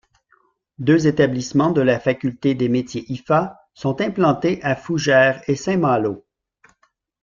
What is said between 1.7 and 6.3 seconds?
la Faculté des Métiers-Ifa sont implantés à Fougères et Saint-Malo.